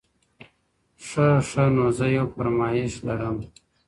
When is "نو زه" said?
1.75-2.05